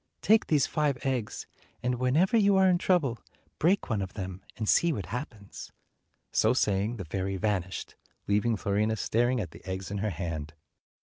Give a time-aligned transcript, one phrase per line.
[0.23, 1.45] Take these five eggs,
[1.83, 3.19] and whenever you are in trouble,
[3.59, 5.71] break one of them, and see what happens."
[6.33, 7.93] So saying, the' fairy vanished,
[8.25, 10.55] leaving Fiorina staring at the eggs in her hand.